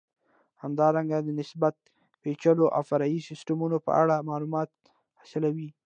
[0.63, 1.81] همدارنګه د نسبتا
[2.21, 4.69] پېچلو او فرعي سیسټمونو په اړه معلومات
[5.19, 5.69] حاصلوئ.